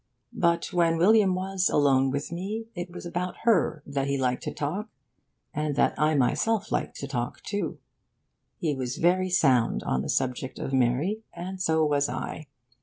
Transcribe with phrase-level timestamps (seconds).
[0.33, 4.51] But when William was alone with me it was about her that he liked to
[4.51, 4.89] talk,
[5.53, 7.77] and that I myself liked to talk too.
[8.57, 12.47] He was very sound on the subject of Mary; and so was I.